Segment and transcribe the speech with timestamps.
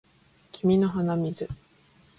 [0.51, 1.47] 君の鼻水